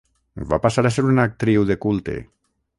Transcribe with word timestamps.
Va 0.53 0.57
passar 0.63 0.85
a 0.89 0.93
ser 0.95 1.05
una 1.09 1.27
actriu 1.31 1.69
de 1.73 1.79
culte. 1.87 2.19